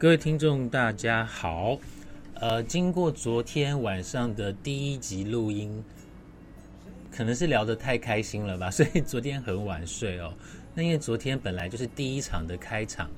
[0.00, 1.76] 各位听众，大家好。
[2.34, 5.82] 呃，经过昨天晚上的第一集录音，
[7.10, 10.32] 可能是聊得太开心了吧， 所以昨天很晚睡哦。
[10.72, 13.10] 那因为昨天本来就是第一场的开场，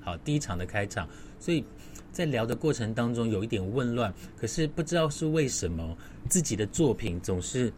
[0.00, 1.08] 好，第一场的开场，
[1.40, 1.64] 所以
[2.12, 4.14] 在聊的过程当中有一点混乱。
[4.40, 7.72] 可是不知道是为什么，自己的作品总是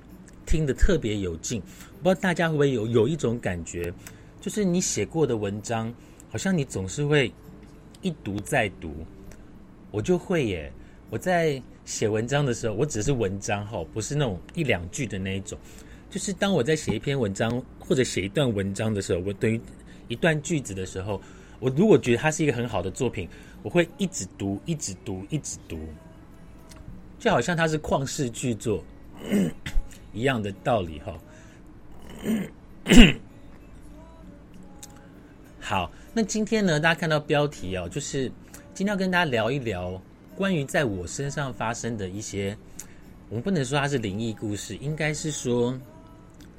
[0.45, 1.63] 听得特别有劲。
[2.03, 3.91] 不知道大家会不会有有一种感觉，
[4.39, 5.91] 就是你写过的文章，
[6.29, 7.33] 好像你总是会。
[8.03, 8.95] 一读再读，
[9.91, 10.73] 我就会耶。
[11.11, 15.59] 我在写文章的时候，我只是文章哈，不是那种一两句的那一种。
[16.09, 19.61] 就是当我在写一篇文章或者写一段文章的时候，我对于
[20.09, 21.21] 一段句子的时候，
[21.59, 23.29] 我如果觉得它是一个很好的作品，
[23.63, 25.79] 我会一直读，一直读，一直读，
[27.19, 28.83] 就好像它是旷世巨作
[30.15, 31.19] 一样的道理哈。
[35.61, 35.91] 好。
[36.13, 38.25] 那今天呢，大家看到标题哦，就是
[38.75, 40.01] 今天要跟大家聊一聊
[40.35, 42.57] 关于在我身上发生的一些，
[43.29, 45.79] 我们不能说它是灵异故事，应该是说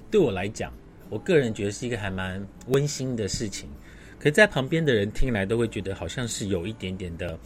[0.09, 0.71] 对我来讲，
[1.09, 3.69] 我个人觉得是一个还蛮温馨的事情。
[4.17, 7.37] 可在旁边的人听来都会觉得好像是有一点点的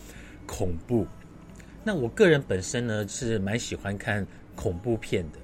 [0.46, 1.08] 恐怖。
[1.84, 5.40] 那我个人本身呢是蛮喜欢看恐怖片的。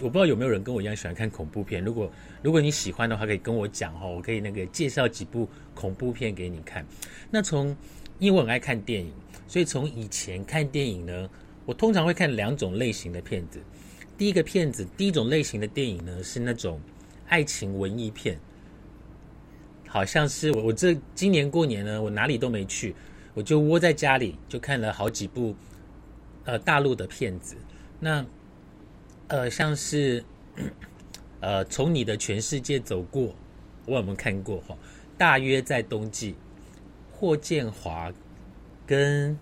[0.00, 1.82] 我不知道有没有人跟我一样喜欢看恐怖片。
[1.84, 2.10] 如果
[2.42, 6.84] 如果你喜欢的话，可以跟我讲哦，我可以那个介绍几部恐怖片给你看。
[7.30, 7.76] 那从
[8.18, 9.12] 因为我很爱看电影，
[9.48, 11.28] 所以从以前看电影呢，
[11.64, 13.60] 我通常会看两种类型的片子。
[14.18, 16.80] 第一个片子，第一种类型的电影呢，是那种
[17.28, 18.38] 爱情文艺片。
[19.88, 22.94] 好像是我我这今年过年呢，我哪里都没去，
[23.34, 25.56] 我就窝在家里就看了好几部
[26.44, 27.56] 呃大陆的片子。
[27.98, 28.24] 那
[29.30, 30.24] 呃，像是
[31.40, 33.32] 呃，从你的全世界走过，
[33.86, 34.76] 我有没有看过哈？
[35.16, 36.34] 大约在冬季，
[37.12, 38.12] 霍建华
[38.84, 39.38] 跟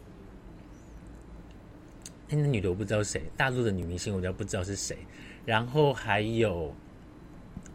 [2.28, 4.98] 那女的我不知道谁，大陆的女明星我都不知道是谁。
[5.47, 6.75] 然后还有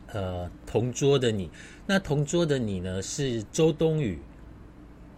[0.10, 1.50] 呃，同桌的你，
[1.88, 4.20] 那同桌的你呢是周冬雨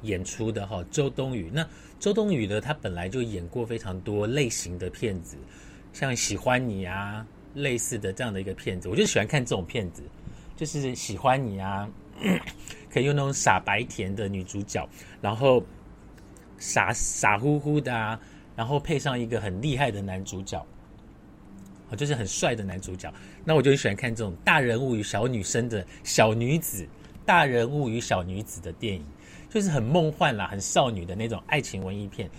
[0.02, 0.82] 演出的哈？
[0.90, 1.68] 周冬雨，那
[2.00, 5.36] 周冬雨呢，她本来就演过非常多类型的片子。
[5.96, 10.04] 像喜欢你啊，类似的这样的一个片子，我就喜欢看这种片子，
[10.54, 11.90] 就是喜欢你啊，
[12.92, 14.86] 可以用那种傻白甜的女主角，
[15.22, 15.64] 然后
[16.58, 18.20] 傻傻乎乎的啊，
[18.58, 20.60] 然后配上一个很厉害的男主角，
[21.90, 23.10] 哦，就是很帅的男主角，
[23.46, 26.86] 那我就喜欢看这种大人物与小女生的小女子，
[27.26, 29.06] 大人物与小女子的电影，
[29.50, 32.30] 就是很梦幻啦，很少女的那种爱情文艺片。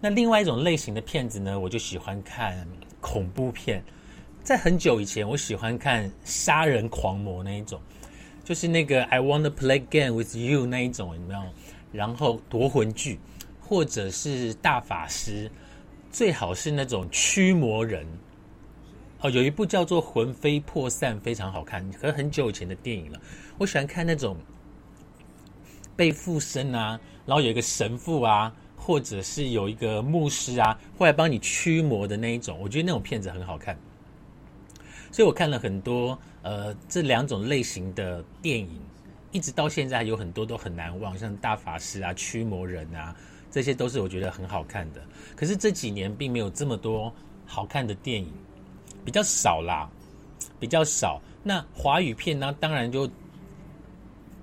[0.00, 2.66] 那另外一种类型的片子呢，我就喜欢看。
[3.06, 3.80] 恐怖片，
[4.42, 7.80] 在很久以前，我喜欢看杀人狂魔那一种，
[8.42, 11.40] 就是那个 I want to play game with you 那一种，有没有？
[11.92, 13.20] 然后夺魂剧，
[13.60, 15.48] 或者是大法师，
[16.10, 18.04] 最好是那种驱魔人。
[19.20, 23.20] 哦，有一部叫做《魂飞魄散》，非常好看，可是很久以前的电影了。
[23.56, 24.36] 我喜欢看那种
[25.94, 28.52] 被附身啊，然后有一个神父啊。
[28.86, 33.76] 或者是有一个牧师啊，会来帮你驱魔的那一种，我觉得那种片子很好看。
[35.10, 38.80] 所以我看了很多呃这两种类型的电影，
[39.32, 43.12] 一直到现在有很多都很难忘，像大法师啊、驱魔人啊，
[43.50, 45.02] 这些都是我觉得很好看的。
[45.34, 47.12] 可是这几年并没有这么多
[47.44, 48.32] 好看的电影，
[49.04, 49.90] 比较少啦，
[50.60, 51.20] 比较少。
[51.42, 53.08] 那华语片呢，当然就《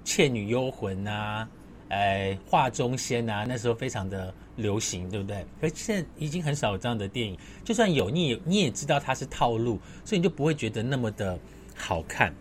[0.03, 1.47] 倩女幽魂》啊。
[1.93, 5.45] 哎，画中仙啊，那时候非常的流行，对不对？
[5.61, 11.39] 可是现在已经很少有这样的电影，就算有，你也你也知道它是套路，所以你就不会觉得那么的
[11.75, 12.33] 好看。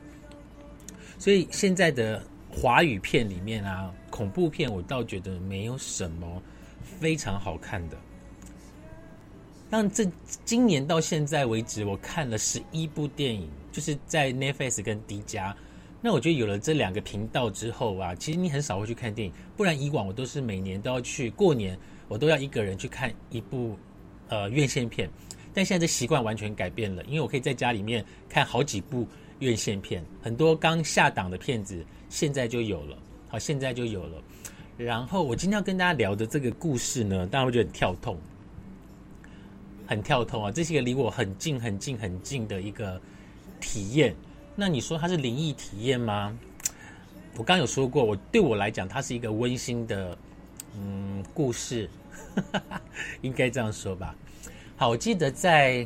[1.19, 6.43] 所以现在的华语片里面啊，恐怖片我倒觉得没有什么
[6.83, 7.97] 非常好看的。
[9.71, 10.07] 但这
[10.45, 15.57] 今年到现在为止，我看了十一部电影，就是在 Netflix 跟 D 加。
[16.05, 21.79] 那我觉得有了这两个频道之后啊，其实你很少会去看电影，不然以往我都是每年都要去过年，
[22.09, 23.79] 我都要一个人去看一部
[24.29, 25.09] 呃院线片。
[25.55, 29.07] 但现在这习惯完全改变了，因为我可以在家里面看好几部
[29.39, 32.99] 院线片，很多刚下档的片子现在就有了，
[33.29, 34.21] 好，现在就有了。
[34.77, 38.19] 然后我今天要跟大家聊的这个故事呢，大家会觉得很跳痛，
[39.87, 40.51] 很跳痛啊！
[40.51, 43.01] 这是一个离我很近、很近、很近的一个
[43.61, 44.17] 体验。
[44.63, 46.39] 那你说它是灵异体验吗？
[47.37, 50.17] 我刚有说过，我对我来讲，它是一个温馨的
[50.77, 51.91] 嗯故事，
[53.23, 54.15] 应该这样说吧。
[54.77, 55.85] 好，我记得在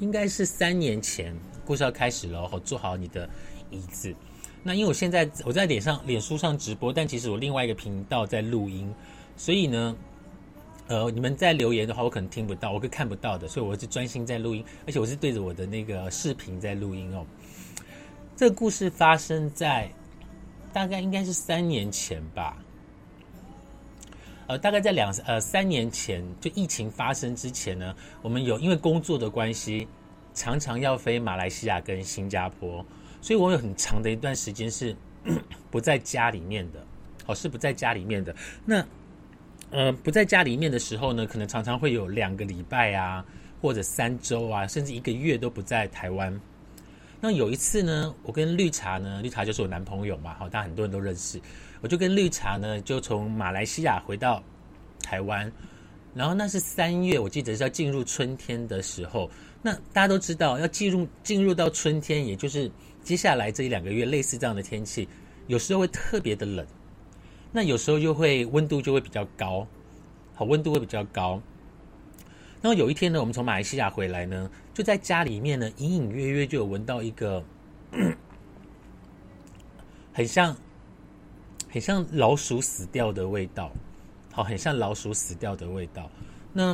[0.00, 1.32] 应该是三年前，
[1.64, 3.30] 故事要开始了，好，坐好你的
[3.70, 4.12] 椅子。
[4.64, 8.92] 那因为我现在我在脸上脸书上直播，但其实我另外一个频道在录音，
[9.36, 9.96] 所以呢，
[10.88, 17.24] 呃，你们在留言的话，我可能听不到，我是看不到的，所以我是专心在录音，而且我是对着我的那个视频在录音哦。
[18.36, 19.88] 这个故事发生在
[20.72, 22.56] 大概应该是三年前吧，
[24.48, 29.86] 呃，大概在两呃三年前，就疫情发生之前呢，我们有因为工作的关系，
[30.34, 32.84] 常常要飞马来西亚跟新加坡。
[33.20, 34.94] 所以我有很长的一段时间是
[35.70, 36.84] 不在家里面的，
[37.26, 38.34] 哦，是不在家里面的。
[38.64, 38.84] 那
[39.70, 43.24] 呃，不在家里面的时候呢，可能常常会有两个礼拜啊，
[43.62, 46.38] 或者三周啊，甚至一个月都不在台湾。
[47.24, 51.40] 那有一次呢，我跟绿茶呢，绿茶就是我男朋友嘛，好，大家很多人都认识。
[51.80, 54.42] 我就跟绿茶呢，就从马来西亚回到
[55.02, 55.50] 台湾，
[56.14, 59.30] 然后那是三月，我记得是要进入春天的时候。
[59.62, 62.70] 那大家都知道，要进入进入到春天，也就是。
[63.02, 65.08] 接下来这一两个月，类似这样的天气，
[65.46, 66.66] 有时候会特别的冷，
[67.52, 69.66] 那有时候又会温度就会比较高，
[70.34, 71.40] 好，温度会比较高。
[72.64, 77.44] 然后有一天呢，我们从马来西亚回来呢，就在家里面呢，隐隐约约就有闻到一个
[80.14, 80.56] 很像
[81.70, 83.70] 很像老鼠死掉的味道，
[84.32, 86.10] 好，很像老鼠死掉的味道。
[86.54, 86.72] 那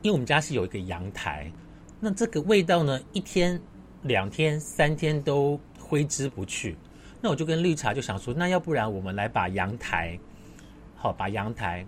[0.00, 1.50] 因为我们家是有一个阳台，
[1.98, 3.60] 那这个味道呢，一天。
[4.02, 6.76] 两天三天都挥之不去，
[7.20, 10.16] 那我就跟绿茶就想说，那要不然我们来把阳台，
[10.94, 11.84] 好把阳台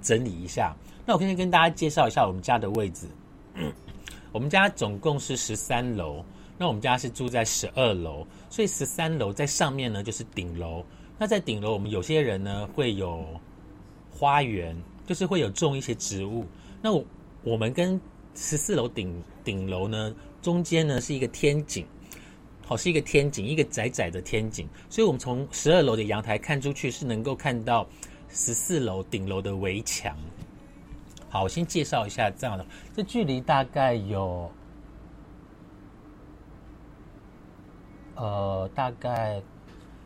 [0.00, 0.74] 整理一下。
[1.04, 3.06] 那我先跟大家介绍一下我们家的位置。
[4.32, 6.24] 我们家总共是十三楼，
[6.56, 10.84] 那我们家是住在十二楼，所以十三楼在上面呢就是顶楼。
[11.18, 13.26] 那在顶楼，我们有些人呢会有
[14.10, 14.76] 花园，
[15.06, 16.46] 就是会有种一些植物。
[16.80, 17.04] 那我
[17.42, 18.00] 我们跟
[18.34, 20.14] 十四楼顶顶楼呢？
[20.40, 21.86] 中间呢是一个天井，
[22.66, 27.86] 好是一个天井，一个窄窄的天井，所以我们从十二楼的阳台看出去是能够看到
[28.28, 30.16] 十四楼顶楼的围墙。
[31.32, 34.52] 好，我先介绍一下这样的，这距离大概有，
[38.16, 39.42] 呃，大概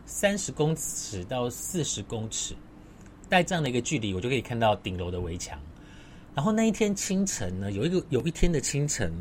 [0.04, 2.54] 三十公尺到四十公尺，
[3.28, 5.58] 带这样的一个距离，我就可以看到顶楼的围墙。
[6.32, 9.12] 然后那一天清晨呢，有一个有一天的清晨。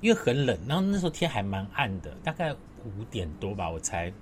[0.00, 2.52] 因为很冷，然后那时候天还蛮暗的，大概
[2.84, 4.12] 五点多吧，我猜。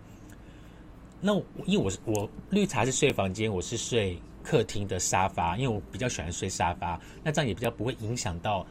[1.21, 1.35] 那
[1.67, 8.65] 因为我是我绿茶是睡房间，我是睡客厅的沙发，因为我比较喜欢睡沙发，那这样也比较不会影响到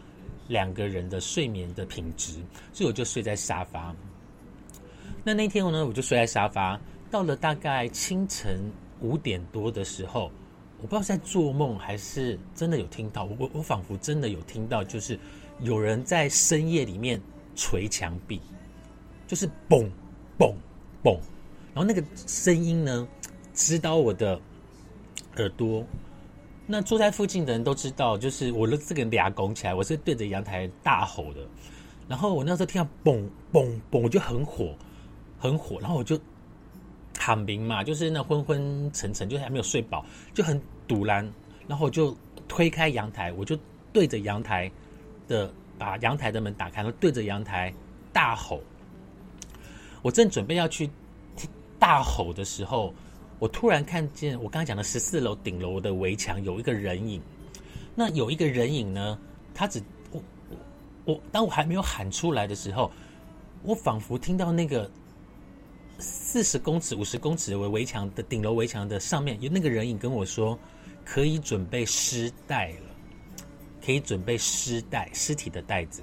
[0.48, 2.40] 两个人的睡眠的品质，
[2.72, 3.94] 所以我就睡在沙发。
[5.24, 6.80] 那那天我呢，我就睡在沙发，
[7.12, 10.32] 到了大概清晨五点多的时候，
[10.82, 15.20] 我不知道在做梦还是真的有听到，我我仿佛真的有听到，就是。
[15.62, 17.18] 有人在深夜里面
[17.56, 18.42] 捶墙壁，
[19.26, 19.90] 就是嘣
[20.38, 20.54] 嘣
[21.02, 21.18] 嘣，
[21.74, 23.08] 然后那个声音呢，
[23.54, 24.38] 直到我的
[25.38, 25.84] 耳朵。
[26.66, 31.42] 那住在附近的人都知道，就是我的这个俩拱起来，我是对着阳台大吼的。
[32.08, 34.76] 然后我那时候听到嘣嘣嘣，我就很火，
[35.38, 35.80] 很火。
[35.80, 36.20] 然后我就
[37.18, 41.28] 喊明嘛，就是那昏昏沉沉，就是还没有睡饱，就很堵然。
[41.68, 42.16] 然后我就
[42.48, 43.58] 推开阳台，我就
[43.94, 44.72] 对着阳台。
[45.28, 47.74] 的把阳台的门打开，然后对着阳台
[48.14, 48.62] 大吼。
[50.04, 50.88] 我正准备要去
[51.80, 52.94] 大吼的时候，
[53.40, 57.22] 我突然看见我刚才讲的十四楼顶楼的围墙有一个人影。
[57.96, 59.18] 那有一个人影呢，
[59.54, 62.92] 他只我我我，当我还没有喊出来的时候，
[63.64, 64.90] 我仿佛听到那个
[65.98, 70.58] 四十公尺、五十公尺的围墙的顶楼围墙的上面有那个人影跟我说
[71.06, 72.96] ：“可以准备尸袋了。”
[73.86, 76.02] 可以准备尸袋、尸体的袋子。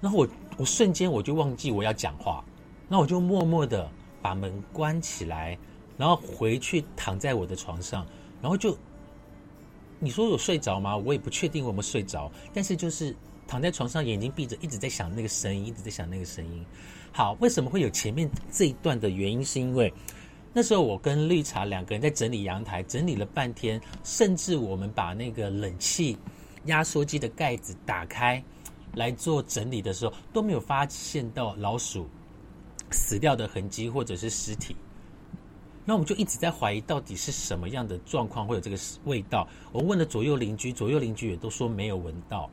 [0.00, 2.44] 然后我我瞬间我就忘记我要讲话，
[2.86, 5.58] 那我就默默的把门关起来，
[5.96, 8.06] 然后回去躺在我的床上，
[8.42, 8.76] 然后就
[9.98, 10.96] 你说有睡着吗？
[10.96, 13.14] 我也不确定我有没有睡着，但是就是
[13.46, 16.64] 躺在床上，眼睛闭着，一直在想那个声音，一直在想那个声音。
[17.12, 19.44] 好，为什么会有前面这一段的原因？
[19.44, 19.92] 是因为
[20.52, 26.18] 那时候我跟绿茶两个人在整理阳台，整理了半天，甚至我们把那个冷气。
[26.66, 28.42] 压缩机的盖子打开
[28.94, 32.08] 来做整理的时候，都没有发现到老鼠
[32.90, 34.74] 死掉的痕迹或者是尸体。
[35.84, 39.46] 那我们就一直在怀疑，到底是什么样的状况会有这个味道？
[39.72, 42.48] 我问了左右邻居，左右邻居也都说没有闻到。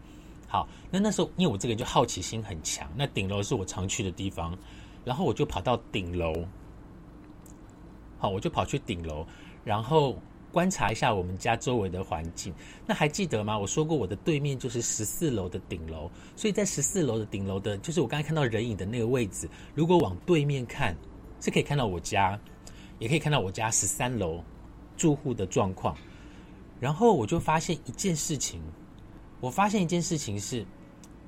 [0.47, 4.57] 好，那那时候因为我这个人就好奇心很强，那顶楼是我常去的地方，
[5.05, 6.33] 然后我就跑到顶楼。
[8.17, 9.25] 好，我就跑去顶楼，
[9.63, 10.17] 然后。
[10.51, 12.53] 观察一下我们家周围的环境，
[12.85, 13.57] 那还记得吗？
[13.57, 19.49] 我说过我的对面就是十四楼的顶楼，所以在十四楼的顶楼的，就是我刚才看到人影的那个位置。
[19.73, 20.93] 如果往对面看，
[21.39, 22.37] 是可以看到我家，
[23.01, 24.43] 也可以看到我家十三楼
[24.95, 25.97] 住户的状况。
[26.79, 28.61] 然后我就发现一件事情，
[29.39, 30.63] 我发现一件事情是，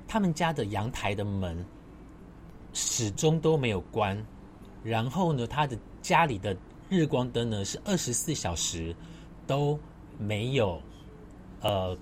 [0.06, 1.66] 他们家的阳台的门
[2.72, 4.24] 始终都没有关。
[4.84, 6.56] 然后呢，他的家里的
[6.88, 8.94] 日光灯呢是二十四小时
[9.48, 9.76] 都
[10.16, 10.80] 没有
[11.60, 11.96] 呃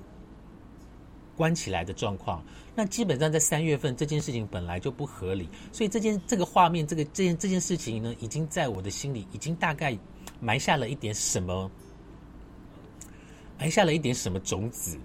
[1.36, 2.42] 关起来的状况。
[2.74, 9.96] 那基本上在三月份这件事情本来就不合理，所以这件这个画面，这个这件这件事情呢，已经在我的心里已经大概
[10.40, 11.70] 埋下了一点什么，
[13.58, 14.98] 埋下了一点什么种子。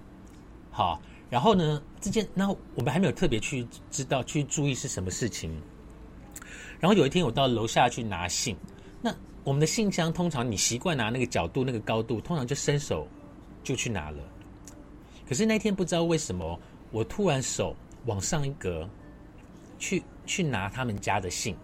[0.71, 5.51] 好，然后呢，这件然后我们还没有特别去知道去注意是什么事情。
[6.79, 8.55] 然后有一天我到楼下去拿信，
[9.01, 13.07] 那我们的信箱通常你习惯拿那个角度、那个高度，通常就伸手
[13.63, 14.17] 就去拿了。
[15.27, 16.59] 可是那天不知道为什么，
[16.91, 18.87] 我突然手往上一格，
[19.77, 21.55] 去去拿他们家的信，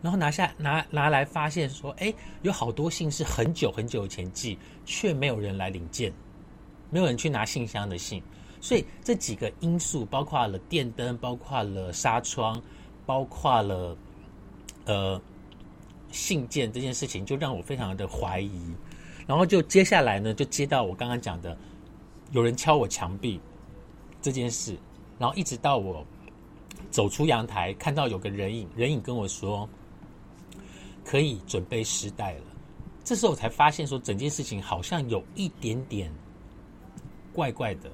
[0.00, 2.12] 然后拿下拿拿来，发现说，哎，
[2.42, 6.12] 有好多信是很久很久以前寄，却没有人来领件，
[6.90, 8.22] 没有人去拿信箱的信。
[8.60, 12.60] 所以这几个因素，包括了电灯，包括了纱窗，
[13.04, 13.96] 包括了。
[14.86, 15.20] 呃，
[16.10, 18.74] 信件这件事情就让我非常的怀疑，
[19.24, 21.56] 然后就接下来呢，就接到我刚刚讲的
[22.32, 23.40] 有人敲我墙壁
[24.22, 24.76] 这件事，
[25.18, 26.04] 然后一直到我
[26.90, 29.68] 走出阳台，看到有个人影，人影跟我说
[31.04, 32.42] 可以准备失带了。
[33.02, 36.12] 这时候我才发现说，整件事情好像有一点点
[37.32, 37.90] 怪怪的。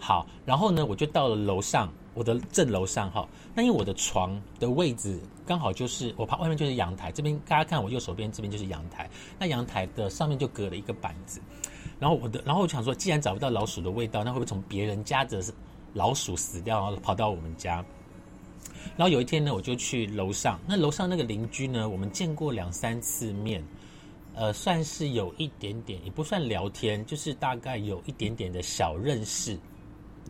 [0.00, 3.28] 好，然后呢，我就到了楼上，我的正楼上哈。
[3.54, 9.08] 那因为我的床的位置刚好就是我怕外面就是阳台，这边大家看我右手边这边就是阳台。
[9.38, 11.40] 那阳台的上面就隔了一个板子。
[12.02, 15.40] 然后我的，然后我想说，既然找不到老鼠的味道，那会不会从别人家的
[15.94, 17.76] 老鼠死掉，然后跑到我们家？
[18.96, 20.58] 然后有一天呢，我就去楼上。
[20.66, 23.62] 那楼上那个邻居呢，我们见过两三次面，
[24.34, 29.56] 呃，算是有一点点，也不算聊天，就是大概有一点点的小认识。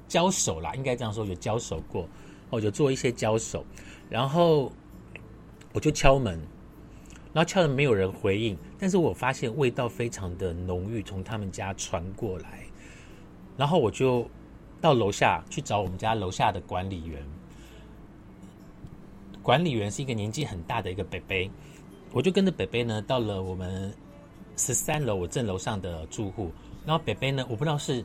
[0.06, 2.06] 交手啦，应该这样说，有交手过，
[2.50, 3.64] 哦，有做一些交手，
[4.10, 4.70] 然后
[5.72, 6.38] 我就敲门，
[7.32, 12.64] 然后敲了没有人回应，但是我发现味道非常的浓郁，从他们家传过来，
[13.56, 14.28] 然后我就
[14.80, 17.22] 到楼下去找我们家楼下的管理员，
[19.42, 21.50] 管理员是一个年纪很大的一个北北，
[22.12, 23.92] 我就跟着北北呢到了我们
[24.56, 26.50] 十三楼我正楼上的住户，
[26.84, 28.04] 然后北北呢，我不知道是。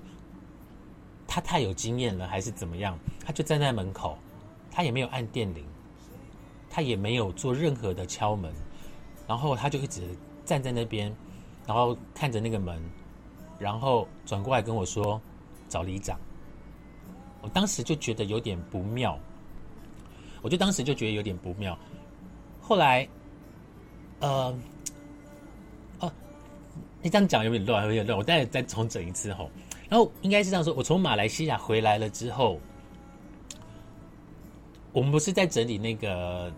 [1.29, 2.97] 他太有经验了，还是怎么样？
[3.23, 4.17] 他就站在门口，
[4.71, 5.65] 他也没有按电铃，
[6.69, 8.49] 他也没有做任何的敲门，
[9.27, 10.01] 然后他就一直
[10.45, 11.13] 站在那边，
[11.65, 12.81] 然后看着那个门，
[13.59, 15.21] 然后转过来跟我说
[15.67, 16.17] ：“找里长。”
[17.41, 19.17] 我当时就觉得有点不妙，
[20.41, 21.77] 我就当时就觉得有点不妙。
[22.61, 23.07] 后来，
[24.19, 24.53] 呃，
[25.99, 26.11] 哦，
[27.01, 29.49] 你这样讲有点乱，有点乱，我再再重整一次吼。
[29.87, 32.59] 然后应该是这样说：我从马来西亚回来了之后，
[34.91, 36.51] 我们不是在整理那个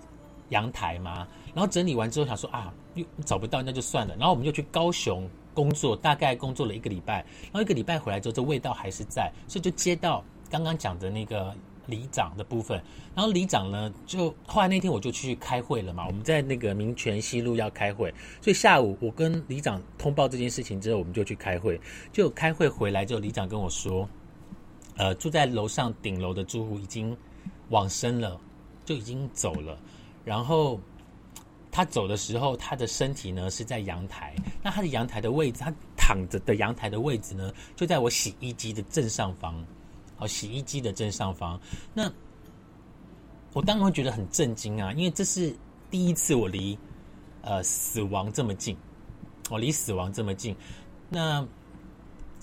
[0.49, 1.27] 阳台吗？
[1.53, 4.15] 然后整理完之后想说啊，又找不到，那就算了。
[4.17, 7.25] 然后我们就去高雄工作，大概工作了一个礼拜。
[7.45, 11.55] 然后一个礼拜回来之后，这味道还是在，所以就接到刚刚讲的那个。
[11.87, 12.79] 里长的部分，
[13.15, 16.05] 然后里长呢，就后来那天我就去开会了嘛。
[16.05, 21.81] 我们在那个民权西路要开会，所以下午我跟里长通报这件事情之后，我们就去开会。
[22.13, 24.07] 就开会回来之后，里长跟我说，
[24.97, 27.17] 呃，住在楼上顶楼的住户已经
[27.69, 28.39] 往生了，
[28.85, 29.75] 就已经走了。
[30.23, 30.79] 然后
[31.71, 39.63] 他走的时候，他的身体呢是在阳台，那他的阳台的位置，他躺着的阳台的位置呢，就在我洗衣机的正上方。
[40.15, 41.59] 好，洗衣机的正上方。
[41.93, 42.11] 那
[43.53, 45.55] 我当然会觉得很震惊啊，因为这是
[45.89, 46.77] 第一次我离
[47.41, 48.75] 呃死亡这么近，
[49.49, 50.55] 我离死亡这么近。
[51.07, 51.47] 那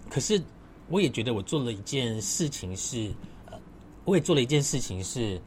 [0.08, 0.42] 可是
[0.88, 3.12] 我也觉得我做了一件事情是，
[3.46, 3.58] 呃，
[4.04, 5.40] 我也做了一件事情是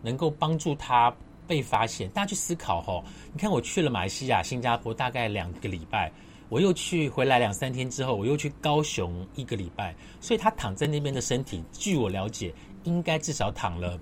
[0.00, 1.14] 能够帮助他
[1.46, 2.08] 被发现。
[2.10, 6.10] 大家去思考哈，你看我去了马来西亚、新加坡大概两个礼拜。
[6.50, 13.98] 我又去回来两三天之后，我又去高雄一个礼拜，所以他躺在那边的身体，据我了解，应该至少躺了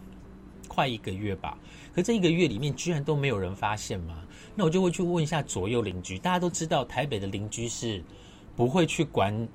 [0.67, 1.57] 快一个月吧。
[1.95, 4.25] 可这一个月里面，居然都没有人发现吗？
[4.55, 6.19] 那我就会去问一下左右邻居。
[6.19, 8.03] 大家都知道，台北的邻居是
[8.57, 9.49] 不会去管，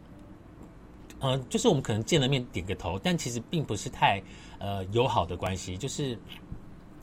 [1.20, 4.24] 呃，就是我们可能见了面点个头，但其实并不是太
[4.60, 6.18] 呃友好的关系，就是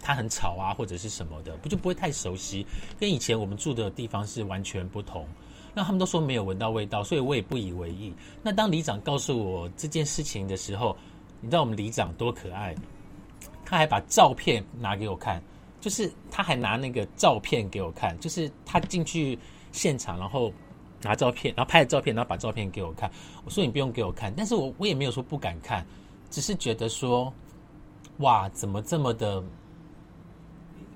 [0.04, 2.66] 他很吵啊，或者是什么的，不就不会太熟悉，
[3.00, 5.26] 跟以前我们住的地方是完全不同。
[5.72, 8.12] 那他们都说没有闻到味道，所以我也不以为意。
[8.42, 10.94] 那当里长告诉我这件事情的时候，
[11.40, 12.74] 你知道我们里长多可爱？
[13.64, 15.42] 他还把照片拿给我看，
[15.80, 19.38] 就是他还拿那个照片给我看，就是他进去
[19.72, 20.52] 现场，然后
[21.02, 23.10] 拿照片，然后拍了照片，然后把照片给我看。
[23.44, 25.84] 我说你不用给我看，但是我我也没有说不敢看，
[26.30, 27.32] 只是觉得说，
[28.18, 29.42] 哇，怎么这么的，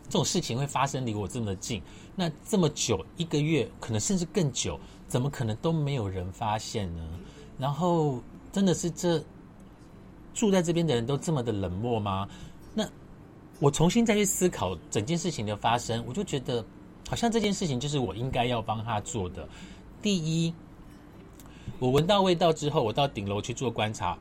[0.09, 1.83] 这种事情会发生离我这么近？
[2.17, 7.09] 那这么久一个月，可能甚至更久，怎么可能都没有人发现呢？
[7.59, 8.23] 然后
[8.53, 9.23] 真的是这
[10.35, 12.29] 住在这边的人都这么的冷漠吗？
[12.75, 12.89] 那？
[13.61, 16.65] 我重新再去思考整件事情的发生，我就觉得
[17.09, 19.49] 好像这件事情就是我应该要帮他做的。
[20.01, 20.55] 第一，
[21.81, 24.17] 我闻到味道之后，我到顶楼去做观察，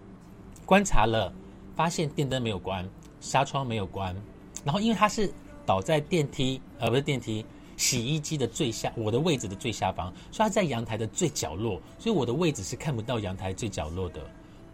[0.66, 1.32] 观察了，
[1.76, 2.90] 发现电灯没有关，
[3.22, 4.16] 纱窗没有关，
[4.64, 5.32] 然后因为它是
[5.68, 7.46] 倒在电梯，呃，不是电梯，
[7.76, 14.22] 洗衣机的最下，我的位置的最下方，所以它在阳台的最角落，所以我的位置是看不到阳台最角落的。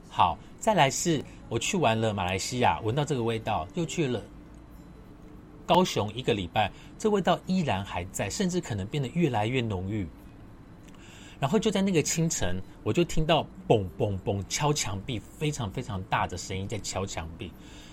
[0.07, 4.21] 好，再来是我去完了马来西亚，闻到这个味道，又去了。
[5.65, 10.07] 高雄一个礼拜，这味道依然还在，甚至可能变得越来越浓郁。
[11.39, 17.51] 然后就在那个清晨，我就听到嘣嘣嘣敲墙壁，非常非常大的声音在敲墙壁。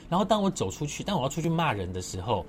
[0.08, 2.44] 然后当我走出去，当我要出去骂人的时候，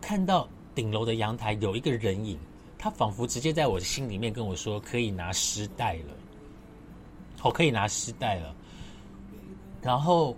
[0.00, 2.38] 看到顶楼的阳台有一个人影，
[2.78, 6.14] 他仿佛直接在我的心里面跟我说：“可以拿湿袋了，
[7.38, 8.54] 好，可以拿湿袋了。”
[9.82, 10.36] 然后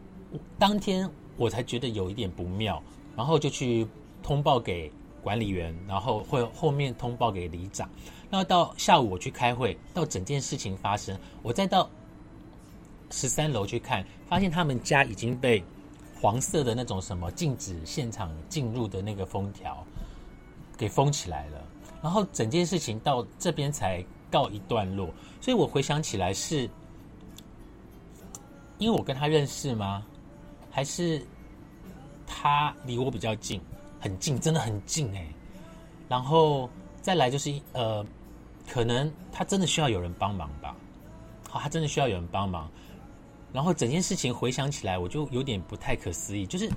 [0.59, 2.83] 当天我才觉得有一点不妙，
[3.17, 3.87] 然后就去。
[4.21, 7.89] 通报给管理员，然后会后面通报给里长。
[8.29, 11.89] 那到下午我去开会，到整件事情发生，我再到
[13.11, 15.65] 十三楼去看，发现他们家已经被
[16.21, 19.85] 黄色的那种什么禁止现场进入的那个封条
[20.77, 21.65] 给封起来了。
[22.03, 25.09] 然后整件事情到这边才告一段落。
[25.41, 26.69] 所以我回想起来，是
[28.79, 30.05] 因为我跟他认识吗？
[30.71, 31.21] 还是
[32.27, 33.61] 他离我比较近？
[34.01, 35.27] 很近，真的很近哎，
[36.09, 36.71] 然后
[37.03, 38.07] 再来就是呃，
[38.69, 40.77] 可能他真的需要有人帮忙吧，
[41.51, 42.71] 好，他真的需要有人帮忙，
[43.59, 46.71] 然后整件事情回想起来，我就有点不太可思议，就是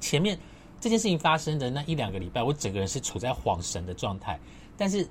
[0.00, 0.36] 前面
[0.80, 4.36] 这件事情发生的那一两个礼拜，我整个人是处在恍神的状态，
[4.76, 5.08] 但是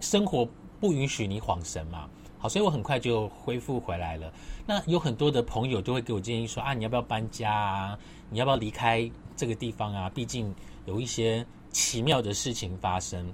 [0.00, 0.44] 生活
[0.80, 4.32] 不允许你恍神嘛，好，所以我很快就恢复回来了。
[4.66, 7.96] 那有很多的朋友都会给我建议说啊，你要不要搬家啊？
[8.28, 9.08] 你要不要离开？
[9.36, 10.52] 这个地方啊，毕竟
[10.84, 13.32] 有一些奇妙的事情发生。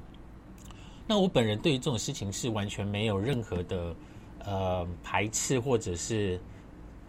[1.06, 3.96] 那我本人对于这种事情是完全没有任何的
[4.44, 6.38] 呃排斥或者是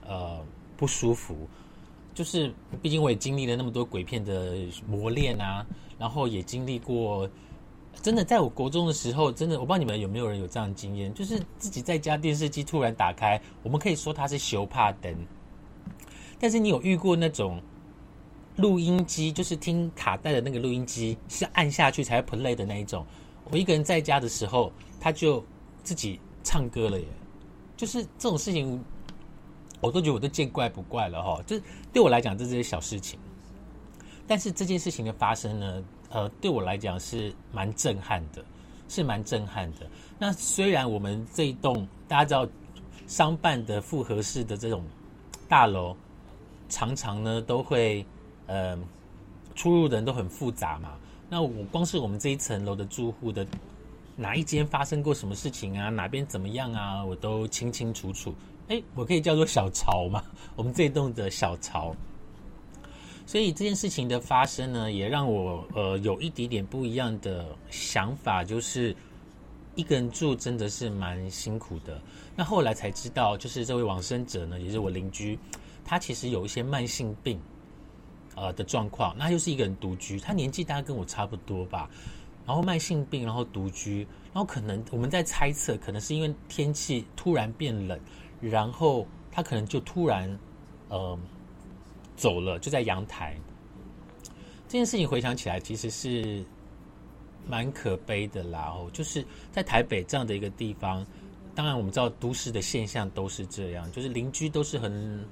[0.06, 0.44] 呃
[0.78, 1.48] 不舒服。
[2.14, 4.56] 就是毕竟我也经历了那么多鬼片的
[4.88, 5.66] 磨练啊，
[5.98, 7.30] 然后也经历过
[8.02, 15.16] 真的在我国中的时候，真的我不知道你们有没有人有这样的经验，就是自己在家电视机突然打开，我们可以说它是修怕灯，
[16.40, 17.62] 但是你有遇过那种？
[18.58, 23.04] 录音机就是听卡带的那个录音机，是按下去才会 play 的那一种。
[23.50, 25.44] 我一个人在家的时候，他就
[25.84, 27.06] 自己唱歌了耶。
[27.78, 28.84] 就是这种事情，
[29.82, 31.42] 我都觉得我都见怪不怪了哈。
[31.46, 33.20] 就是对我来讲，这是些小事情。
[34.28, 38.46] 但是这件事情的发生呢，呃，对我来讲是蛮震撼的，
[38.88, 39.80] 是蛮震撼的。
[40.18, 42.50] 那虽然我们这一栋大家知道
[43.08, 44.84] 商办的复合式的这种
[45.50, 45.96] 大楼，
[46.70, 48.06] 常常呢都会。
[48.48, 48.78] 呃，
[49.56, 50.98] 出入的人都很复杂嘛。
[51.30, 53.48] 那我光是我们这一层楼的住户的
[54.18, 55.88] 哪一间发生过什么事情啊？
[55.88, 57.06] 哪边怎么样啊？
[57.06, 58.36] 我都清清楚楚。
[58.72, 60.24] 哎，我可以叫做小潮嘛？
[60.56, 61.94] 我们这栋的小潮。
[63.26, 68.96] 所以这件事情的发生呢，也让我呃有一点点不一样的想法，就是
[69.76, 72.02] 一个人住真的是蛮辛苦的。
[72.34, 75.38] 那后来才知道，就是这位往生者呢，也是我邻居，
[75.84, 77.38] 他其实有一些慢性病。
[78.34, 81.90] 呃的状况，那又是一个人独居，他年纪大概跟我差不多吧，
[82.46, 88.00] 然后慢性病，然后独居，然后可能我们在猜测，可能是因为天气突然变冷，
[88.42, 90.38] 然后他可能就突然
[90.90, 91.18] 呃
[92.16, 93.38] 走了，就在阳台。
[94.68, 96.44] 这件事情回想起来，其实是
[97.48, 98.74] 蛮可悲的啦。
[98.76, 101.06] 哦，就是在台北这样的一个地方，
[101.54, 105.26] 当然我们知道都市的现象都是这样，就是邻居都是很，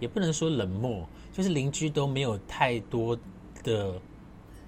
[0.00, 1.06] 也不能说冷漠。
[1.32, 3.14] 就是邻居都没有太多
[3.62, 4.00] 的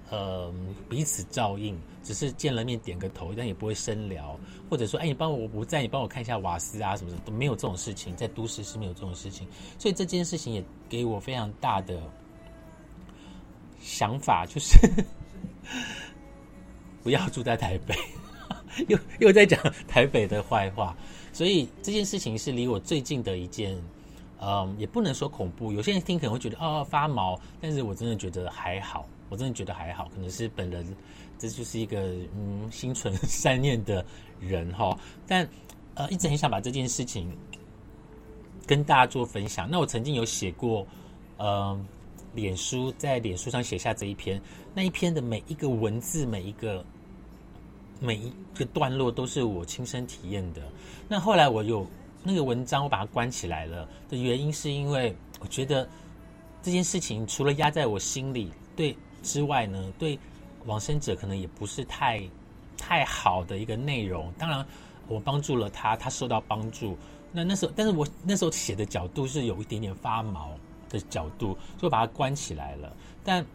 [0.09, 0.53] 呃
[0.89, 12.01] 彼此照应，只是见了面点个头，但也不会深聊，或者说，哎，你帮我我不在，你帮我看一下瓦斯啊什么的，都没有这种事情，在都市是没有这种事情，所以这件事情也给我非常大的
[13.79, 14.77] 想法，就是
[17.03, 17.95] 不要住在台北，
[18.87, 20.95] 又又在讲台北的坏话，
[21.31, 23.81] 所以这件事情是离我最近的一件。
[24.41, 30.85] 嗯，也不能说恐怖，有些人听可能会觉得哦发毛，但是我真的觉得还好，我真的觉得还好，可能是本人
[31.37, 32.01] 这就是一个
[32.35, 34.03] 嗯心存 善念的
[34.39, 34.97] 人哈。
[35.27, 35.47] 但
[35.93, 37.31] 呃，一直很想把这件事情
[38.65, 39.69] 跟大家做分享。
[39.69, 40.85] 那我曾经有写过，
[41.37, 41.79] 呃，
[42.33, 44.41] 脸书在脸书上写下这一篇，
[44.73, 46.83] 那一篇的每一个文字，每一个
[47.99, 50.61] 每一个段落都是我亲身体验的。
[51.07, 51.85] 那后来我有
[52.23, 55.87] 那个文章，我把它关起来了的原因，是因为我觉得
[56.63, 58.51] 这件事情除了压在我心里。
[58.75, 60.17] 对之外呢，对
[60.65, 62.21] 往生者可能也不是太
[62.77, 64.31] 太好的一个内容。
[64.37, 64.65] 当然，
[65.07, 66.97] 我帮助了他，他受到帮助。
[67.31, 70.51] 那那时候，但是我那时候写的角度是有一点点发毛
[70.89, 72.95] 的角度，就把它关起来了。
[73.23, 73.45] 但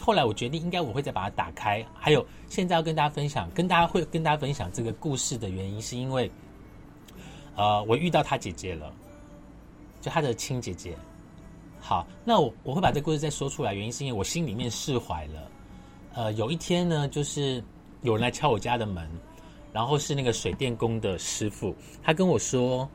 [0.00, 1.84] 后来我决定，应该我会再把它打开。
[1.94, 6.30] 还有，现在要跟大家分享，跟大家会跟大家分享这个故事的原因，是因为
[7.56, 8.92] 呃，我遇到他姐姐了，
[10.00, 10.96] 就他的亲姐姐。
[11.84, 15.50] 好，那我我会把这故事再说出来，原因是因为我心里面释怀了。
[16.14, 17.62] 呃，有一天呢，就是
[18.02, 19.04] 有人来敲我家的门，
[19.72, 22.88] 然后是那个水电工的师傅，他跟我说，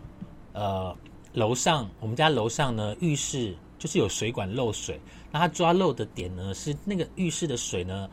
[0.54, 0.95] 呃，
[1.34, 4.97] 楼上我们家楼上呢浴室就是有水管漏水，
[5.32, 8.10] 那他抓漏的点呢是那个浴室的水呢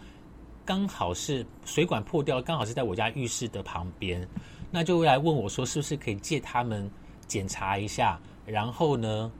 [0.64, 4.28] 刚好是水管破掉，刚好是在我家浴室的旁边，
[4.72, 6.90] 那就来问我说是不是可以借他们
[7.28, 9.30] 检查一下，然后呢？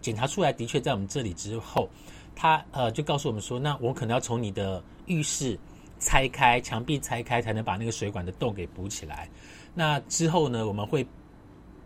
[0.00, 1.88] 检查出来的确在我们这里之后，
[2.34, 5.58] 他呃就告诉我们说，那我可能要从你的浴室
[5.98, 9.28] 拆开墙壁拆开，才能把那个水管的洞给补起来。
[9.74, 11.06] 那之后呢，我们会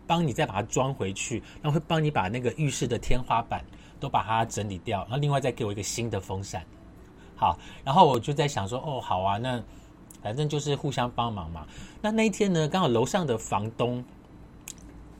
[0.07, 3.63] 帮你再把它装回去，然后会帮你把那个浴室的天花板
[3.99, 6.63] 都把它整理掉，然后另外再给我一个新的风扇。
[7.35, 9.61] 好，然后我就在想说，哦，好啊，那
[10.23, 11.67] 反正就是互相帮忙嘛。
[12.01, 14.03] 那那一天呢，刚好楼上的房东，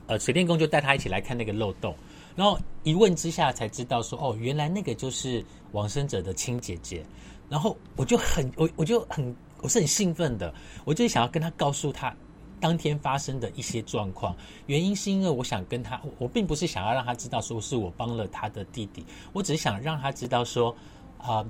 [0.06, 1.94] 呃，水电工就带他一起来看那个漏洞。
[2.36, 7.04] 然后一问之下才知道说哦，原来那个就是往生者的亲姐姐。
[7.48, 10.52] 然后我就很我我就很我是很兴奋的，
[10.84, 12.12] 我就想要跟他告诉他
[12.60, 14.36] 当天发生的一些状况。
[14.66, 20.74] 原因是因为我想跟他，我并不是想要让他知道说是我帮了他的弟弟，我只是想让他知道说
[21.18, 21.44] 啊，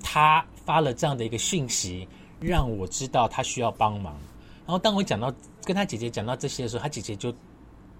[0.00, 2.06] 他发了这样的一个讯息，
[2.38, 4.14] 让我知道他需要帮忙。
[4.64, 5.34] 然后当我讲到
[5.64, 7.34] 跟他姐姐讲到这些的时候，他姐姐就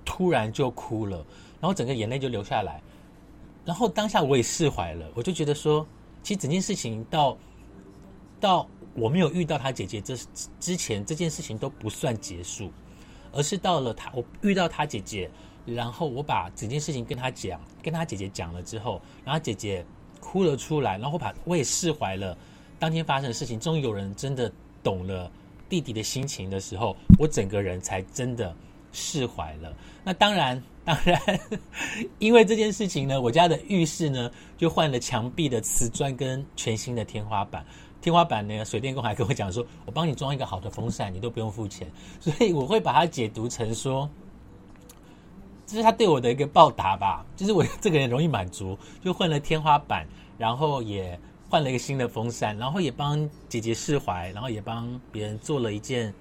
[0.05, 1.27] 突然就哭了。
[1.61, 2.81] 然后整个眼泪就流下来，
[3.67, 5.87] 然后当下我也释怀了，我就觉得说，
[6.23, 7.37] 其实整件事情到
[8.41, 10.17] 到我没有遇到他姐姐这
[10.59, 12.73] 之前，这件事情都不算结束，
[13.33, 15.31] 而是到了他我遇到他姐姐，
[15.67, 19.85] 然后我把整件事情跟他讲，跟他姐姐讲了之后，然后姐姐
[20.19, 22.35] 哭了出来，然后把我也释怀了
[22.79, 24.51] 当天发生的事情，终于有人真的
[24.83, 25.31] 懂了
[25.69, 28.57] 弟弟的心情的时候，我整个人才真的
[28.93, 29.77] 释怀了。
[30.03, 30.59] 那当然。
[30.91, 31.41] 当然，
[32.19, 37.65] 因为这件事情呢，我家的浴室呢就换了墙壁的瓷砖跟全新的天花板。
[38.01, 41.89] 天花板呢，水电工还跟我讲说，我帮你装一个好的风扇，你都不用付钱。
[42.19, 44.11] 所以我会把它解读成说，
[45.65, 47.25] 这是他对我的一个报答吧。
[47.37, 50.05] 就是我这个人容易满足，就换了天花板，
[50.37, 51.17] 然后也
[51.49, 56.13] 换了一个新的风扇，然后也帮姐姐释怀，然后也帮别人做了一件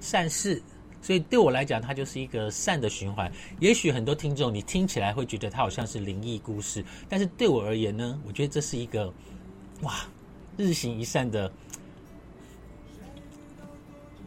[0.00, 0.60] 善事。
[1.02, 3.30] 所以对我来讲，它就是一个善的循环。
[3.58, 9.12] 也许很多听众你听起来会觉得它好像是灵异故事，但是对我而言呢，我觉得这是一个
[9.82, 9.94] 哇
[10.56, 11.50] 日行一善的，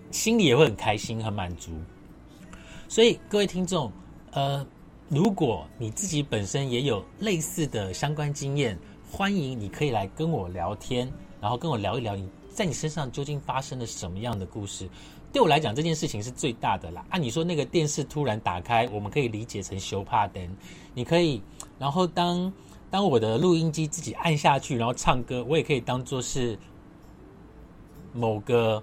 [0.09, 1.71] 心里也会很开心、很满足。
[2.87, 3.91] 所以各位听众，
[4.31, 4.65] 呃，
[5.09, 8.77] 如果你自己本身也有类似的相关经验，
[9.11, 14.89] 欢迎你可以来跟我聊天，然后跟我聊一聊你在你身上究竟发生了什么样的故事。
[15.33, 17.03] 对我来讲，这件事情是最大的啦。
[17.09, 20.47] 按你说，那个电视突然打开，我们可以理解成修帕灯。
[20.93, 21.41] 你可以，
[21.79, 22.53] 然后当
[22.91, 26.55] 当我的录音机自己按下去，然后唱歌，我也可以当做是
[28.13, 28.81] 某个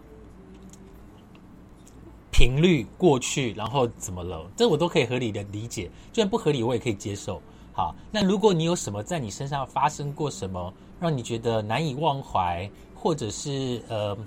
[2.33, 4.45] 频率过去，然后怎么了？
[4.57, 5.85] 这我都可以合理的理解。
[6.13, 7.41] 就算不合理，我也可以接受。
[7.73, 14.19] 好，那如果你有什么在你身上发生过什么，让你觉得难以忘怀，或者是呃。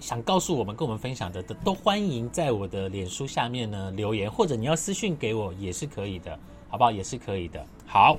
[0.00, 6.90] 想告诉我们、跟我们分享的，都欢迎在我的脸书下面呢留言，或者你要私讯给我也是可以的，好不好？
[6.90, 7.64] 也是可以的。
[7.84, 8.16] 好，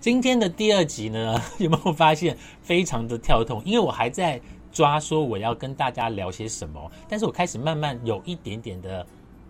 [0.00, 3.60] 今天的第二集呢， 有没有发现非常的跳动？
[3.64, 9.04] 因为我还在抓说我要跟大家聊些什么，但是我开始慢慢有一点点的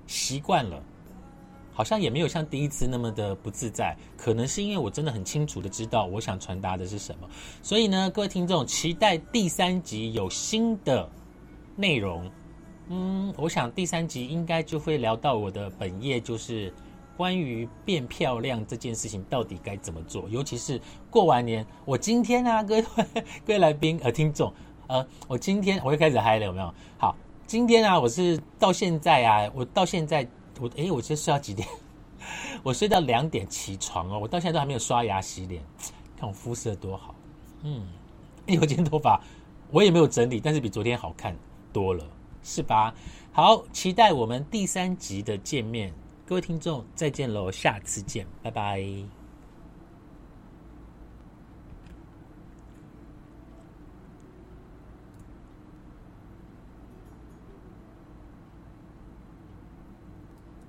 [0.07, 0.83] 习惯了，
[1.75, 3.95] 好像也没有像第一次那么的不自在。
[4.17, 7.29] 可能是因为我真的很清楚的知道我想传达的是什么，
[7.63, 11.07] 所以呢，各位听众期待第三集有新的。
[11.77, 12.31] 内容，
[12.89, 16.73] 嗯，我想第三集应该就会聊到我的本业，就是
[17.17, 20.81] 关于变漂亮这件事情到底该怎么做，尤其是
[21.11, 22.85] 过完年，我今天啊，各位
[23.47, 24.53] 各位来宾呃听众
[24.89, 26.75] 呃，我今天我又开始嗨了，有没有？
[26.99, 30.27] 好，今天啊，我是到现在啊，我到现在
[30.61, 31.67] 我诶，我今天睡到几点？
[32.63, 35.63] 我睡到两点起床哦，我到现在都还没有刷牙洗脸，
[36.19, 37.15] 看我肤色多好，
[37.63, 37.87] 嗯，
[38.47, 39.21] 哎，我今天头发
[39.71, 41.35] 我也没有整理，但是比昨天好看
[41.73, 42.05] 多了，
[42.43, 42.95] 是吧？
[43.33, 45.93] 好，期待我们第三集的见面，
[46.27, 49.22] 各位听众再见喽，下次见，拜拜。